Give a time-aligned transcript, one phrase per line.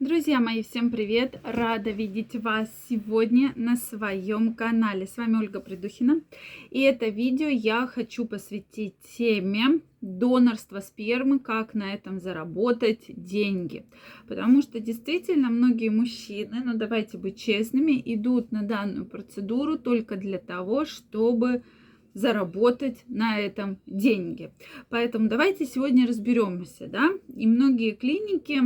[0.00, 1.38] Друзья мои, всем привет!
[1.44, 5.06] Рада видеть вас сегодня на своем канале.
[5.06, 6.22] С вами Ольга Придухина.
[6.70, 13.84] И это видео я хочу посвятить теме донорства спермы, как на этом заработать деньги.
[14.26, 20.38] Потому что действительно многие мужчины, ну давайте быть честными, идут на данную процедуру только для
[20.38, 21.62] того, чтобы
[22.14, 24.50] заработать на этом деньги.
[24.88, 28.62] Поэтому давайте сегодня разберемся, да, и многие клиники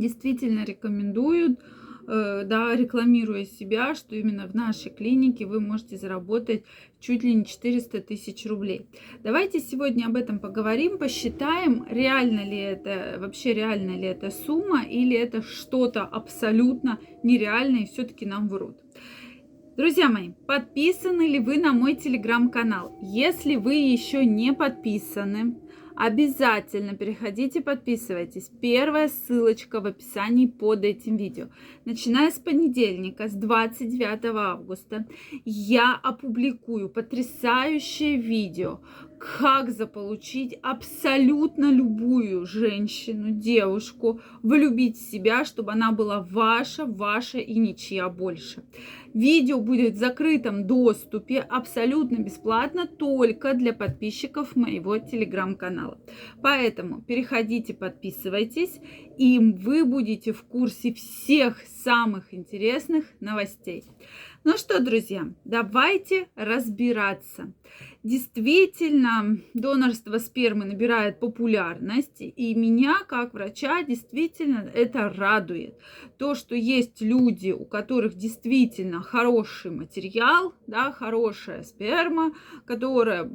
[0.00, 1.60] действительно рекомендуют,
[2.06, 6.64] э, да, рекламируя себя, что именно в нашей клинике вы можете заработать
[7.00, 8.86] чуть ли не 400 тысяч рублей.
[9.22, 15.16] Давайте сегодня об этом поговорим, посчитаем, реально ли это, вообще реально ли эта сумма, или
[15.16, 18.78] это что-то абсолютно нереальное и все-таки нам врут.
[19.78, 22.98] Друзья мои, подписаны ли вы на мой телеграм-канал?
[23.00, 25.54] Если вы еще не подписаны,
[26.00, 28.52] Обязательно переходите, подписывайтесь.
[28.60, 31.48] Первая ссылочка в описании под этим видео.
[31.84, 35.06] Начиная с понедельника, с 29 августа,
[35.44, 38.78] я опубликую потрясающее видео,
[39.18, 47.58] как заполучить абсолютно любую женщину, девушку, влюбить в себя, чтобы она была ваша, ваша и
[47.58, 48.64] ничья больше.
[49.14, 55.98] Видео будет в закрытом доступе абсолютно бесплатно только для подписчиков моего телеграм-канала.
[56.42, 58.80] Поэтому переходите, подписывайтесь,
[59.16, 63.84] и вы будете в курсе всех самых интересных новостей.
[64.44, 67.52] Ну что, друзья, давайте разбираться.
[68.04, 75.74] Действительно, донорство спермы набирает популярность, и меня, как врача, действительно это радует.
[76.16, 82.34] То, что есть люди, у которых действительно хороший материал, да, хорошая сперма,
[82.66, 83.28] которая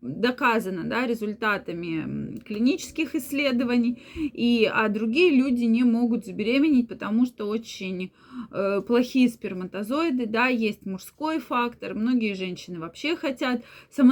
[0.00, 8.12] доказана да, результатами клинических исследований, и, а другие люди не могут забеременеть, потому что очень
[8.50, 14.07] э, плохие сперматозоиды, да, есть мужской фактор, многие женщины вообще хотят самостоятельно,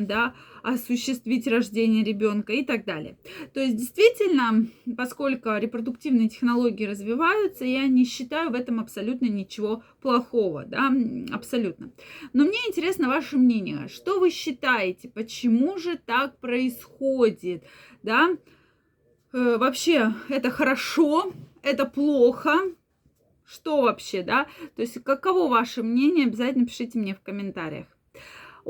[0.00, 3.16] да, осуществить рождение ребенка и так далее.
[3.54, 4.66] То есть действительно,
[4.96, 10.92] поскольку репродуктивные технологии развиваются, я не считаю в этом абсолютно ничего плохого, да,
[11.32, 11.92] абсолютно.
[12.32, 17.64] Но мне интересно ваше мнение, что вы считаете, почему же так происходит,
[18.02, 18.36] да?
[19.32, 21.32] Э, вообще, это хорошо,
[21.62, 22.54] это плохо,
[23.46, 24.46] что вообще, да?
[24.76, 27.86] То есть, каково ваше мнение, обязательно пишите мне в комментариях.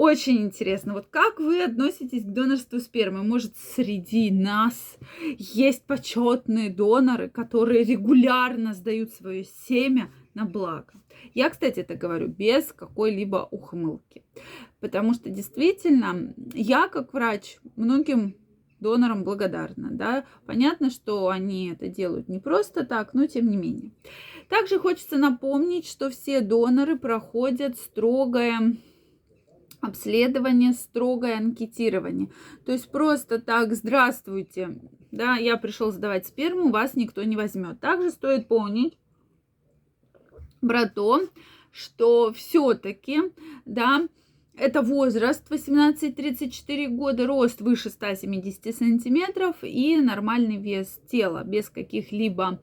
[0.01, 3.23] Очень интересно, вот как вы относитесь к донорству спермы?
[3.23, 4.97] Может, среди нас
[5.37, 10.95] есть почетные доноры, которые регулярно сдают свое семя на благо.
[11.35, 14.25] Я, кстати, это говорю без какой-либо ухмылки.
[14.81, 18.37] Потому что действительно, я как врач многим
[18.81, 19.91] донорам благодарна.
[19.91, 20.25] Да?
[20.47, 23.93] Понятно, что они это делают не просто так, но тем не менее.
[24.49, 28.79] Также хочется напомнить, что все доноры проходят строгое
[29.81, 32.31] обследование, строгое анкетирование.
[32.65, 34.81] То есть просто так, здравствуйте,
[35.11, 37.81] да, я пришел сдавать сперму, вас никто не возьмет.
[37.81, 38.99] Также стоит помнить
[40.61, 41.23] про то,
[41.73, 43.21] что все-таки,
[43.65, 44.09] да,
[44.61, 52.61] это возраст 18-34 года, рост выше 170 сантиметров и нормальный вес тела без каких-либо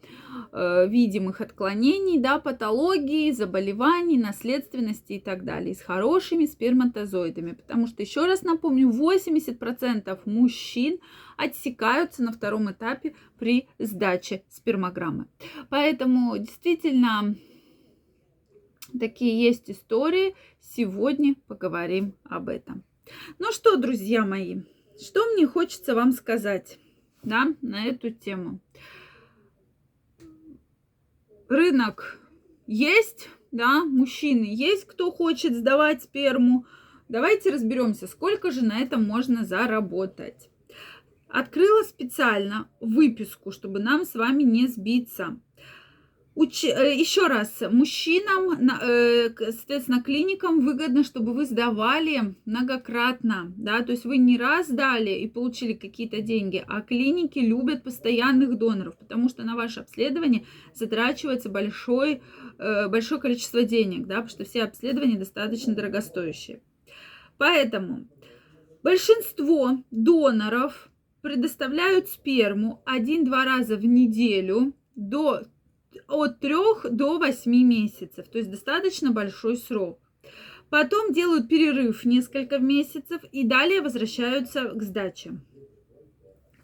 [0.52, 7.54] э, видимых отклонений, да, патологий, заболеваний, наследственности и так далее, с хорошими сперматозоидами.
[7.54, 11.00] Потому что, еще раз напомню, 80% мужчин
[11.36, 15.26] отсекаются на втором этапе при сдаче спермограммы.
[15.70, 17.36] Поэтому действительно
[19.00, 20.36] Такие есть истории.
[20.60, 22.84] Сегодня поговорим об этом.
[23.40, 24.62] Ну что, друзья мои,
[25.02, 26.80] что мне хочется вам сказать
[27.24, 28.60] да, на эту тему.
[31.50, 32.20] Рынок
[32.66, 36.66] есть, да, мужчины есть, кто хочет сдавать сперму.
[37.08, 40.50] Давайте разберемся, сколько же на этом можно заработать.
[41.30, 45.40] Открыла специально выписку, чтобы нам с вами не сбиться.
[46.38, 46.66] Уч...
[46.66, 54.06] Э, Еще раз, мужчинам, э, соответственно, клиникам выгодно, чтобы вы сдавали многократно, да, то есть
[54.06, 59.44] вы не раз сдали и получили какие-то деньги, а клиники любят постоянных доноров, потому что
[59.44, 60.46] на ваше обследование
[60.76, 62.22] затрачивается большой,
[62.60, 66.62] э, большое количество денег, да, потому что все обследования достаточно дорогостоящие.
[67.40, 68.08] Поэтому
[68.84, 70.92] большинство доноров
[71.24, 75.42] предоставляют сперму один-два раза в неделю до
[76.08, 76.56] от 3
[76.92, 80.00] до 8 месяцев, то есть достаточно большой срок.
[80.70, 85.40] Потом делают перерыв несколько месяцев и далее возвращаются к сдаче.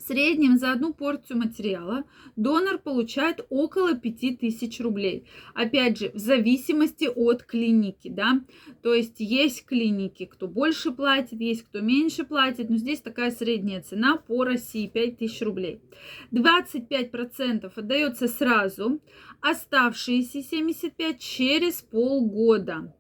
[0.06, 2.04] Среднем за одну порцию материала
[2.36, 5.28] донор получает около 5000 рублей.
[5.54, 8.42] Опять же, в зависимости от клиники, да.
[8.82, 13.82] То есть есть клиники, кто больше платит, есть кто меньше платит, но здесь такая средняя
[13.82, 15.80] цена по России 5000 рублей.
[16.34, 19.00] 25% отдается сразу,
[19.40, 22.94] оставшиеся 75% через полгода.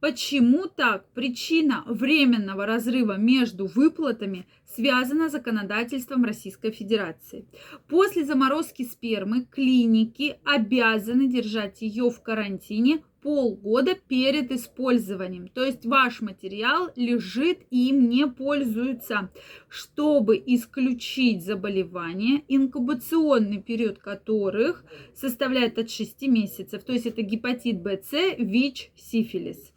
[0.00, 1.06] Почему так?
[1.12, 7.44] Причина временного разрыва между выплатами связана с законодательством Российской Федерации.
[7.86, 15.48] После заморозки спермы клиники обязаны держать ее в карантине полгода перед использованием.
[15.48, 19.30] То есть ваш материал лежит и им не пользуются.
[19.68, 26.82] Чтобы исключить заболевания, инкубационный период которых составляет от 6 месяцев.
[26.84, 29.74] То есть это гепатит Б, С, ВИЧ, сифилис.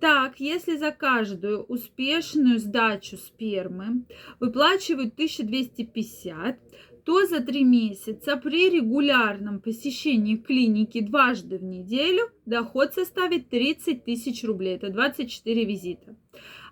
[0.00, 4.04] Так, если за каждую успешную сдачу спермы
[4.38, 6.56] выплачивают 1250,
[7.04, 14.44] то за три месяца при регулярном посещении клиники дважды в неделю доход составит 30 тысяч
[14.44, 14.76] рублей.
[14.76, 16.16] Это 24 визита.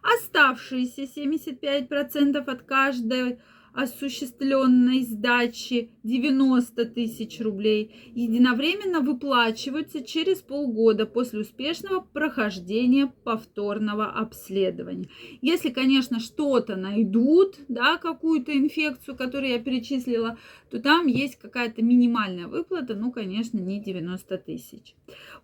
[0.03, 3.39] Оставшиеся 75% от каждой
[3.77, 15.09] осуществленной сдачи 90 тысяч рублей единовременно выплачиваются через полгода после успешного прохождения повторного обследования.
[15.43, 20.39] Если, конечно, что-то найдут, да, какую-то инфекцию, которую я перечислила,
[20.71, 24.95] то там есть какая-то минимальная выплата, ну, конечно, не 90 тысяч.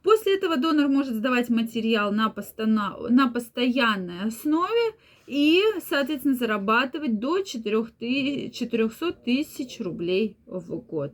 [0.02, 3.10] После этого донор может сдавать материал на, постанов...
[3.10, 4.94] на постоянной основе
[5.26, 11.12] и, соответственно, зарабатывать до 400 тысяч рублей в год.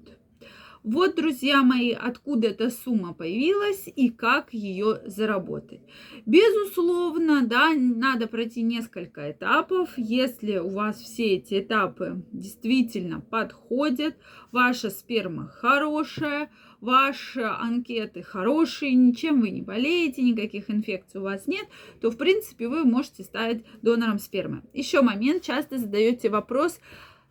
[0.85, 5.81] Вот, друзья мои, откуда эта сумма появилась и как ее заработать.
[6.25, 9.91] Безусловно, да, надо пройти несколько этапов.
[9.97, 14.15] Если у вас все эти этапы действительно подходят,
[14.53, 21.67] ваша сперма хорошая, ваши анкеты хорошие, ничем вы не болеете, никаких инфекций у вас нет,
[22.01, 24.63] то, в принципе, вы можете стать донором спермы.
[24.73, 26.81] Еще момент, часто задаете вопрос,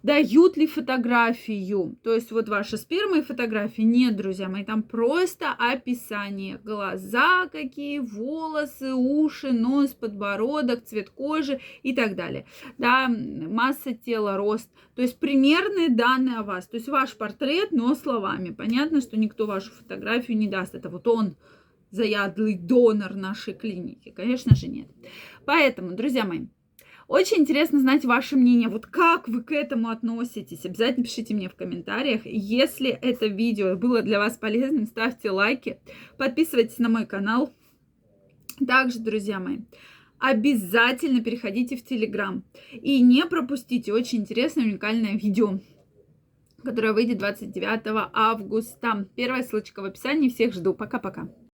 [0.03, 1.97] дают ли фотографию.
[2.03, 3.81] То есть вот ваша сперма и фотографии.
[3.81, 6.59] Нет, друзья мои, там просто описание.
[6.63, 12.45] Глаза какие, волосы, уши, нос, подбородок, цвет кожи и так далее.
[12.77, 14.69] Да, масса тела, рост.
[14.95, 16.67] То есть примерные данные о вас.
[16.67, 18.51] То есть ваш портрет, но словами.
[18.51, 20.75] Понятно, что никто вашу фотографию не даст.
[20.75, 21.35] Это вот он
[21.91, 24.11] заядлый донор нашей клиники.
[24.11, 24.87] Конечно же, нет.
[25.45, 26.47] Поэтому, друзья мои,
[27.07, 28.69] очень интересно знать ваше мнение.
[28.69, 30.65] Вот как вы к этому относитесь?
[30.65, 32.21] Обязательно пишите мне в комментариях.
[32.25, 35.79] Если это видео было для вас полезным, ставьте лайки,
[36.17, 37.53] подписывайтесь на мой канал.
[38.65, 39.59] Также, друзья мои,
[40.19, 45.59] обязательно переходите в Телеграм и не пропустите очень интересное уникальное видео
[46.63, 49.07] которое выйдет 29 августа.
[49.15, 50.27] Первая ссылочка в описании.
[50.27, 50.73] Всех жду.
[50.73, 51.29] Пока-пока.